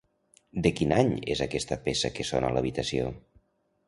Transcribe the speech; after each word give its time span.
De 0.65 0.69
quin 0.77 0.93
any 0.95 1.11
és 1.35 1.43
aquesta 1.45 1.77
peça 1.87 2.11
que 2.15 2.25
sona 2.31 2.49
a 2.49 2.57
l'habitació? 2.57 3.13